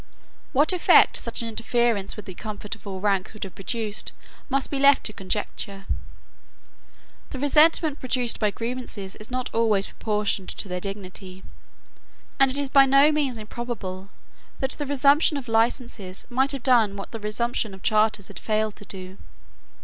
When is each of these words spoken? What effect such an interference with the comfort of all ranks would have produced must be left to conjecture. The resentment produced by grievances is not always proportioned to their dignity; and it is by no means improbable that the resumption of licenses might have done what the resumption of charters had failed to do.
What 0.51 0.73
effect 0.73 1.15
such 1.17 1.43
an 1.43 1.47
interference 1.47 2.15
with 2.15 2.25
the 2.25 2.33
comfort 2.33 2.73
of 2.73 2.87
all 2.87 2.99
ranks 2.99 3.33
would 3.35 3.43
have 3.43 3.53
produced 3.53 4.13
must 4.49 4.71
be 4.71 4.79
left 4.79 5.03
to 5.03 5.13
conjecture. 5.13 5.85
The 7.29 7.37
resentment 7.37 7.99
produced 7.99 8.39
by 8.39 8.49
grievances 8.49 9.15
is 9.17 9.29
not 9.29 9.53
always 9.53 9.85
proportioned 9.85 10.49
to 10.49 10.67
their 10.67 10.79
dignity; 10.81 11.43
and 12.39 12.49
it 12.49 12.57
is 12.57 12.67
by 12.69 12.87
no 12.87 13.11
means 13.11 13.37
improbable 13.37 14.09
that 14.59 14.71
the 14.71 14.87
resumption 14.87 15.37
of 15.37 15.47
licenses 15.47 16.25
might 16.31 16.51
have 16.51 16.63
done 16.63 16.95
what 16.95 17.11
the 17.11 17.19
resumption 17.19 17.75
of 17.75 17.83
charters 17.83 18.27
had 18.27 18.39
failed 18.39 18.75
to 18.77 18.85
do. 18.85 19.19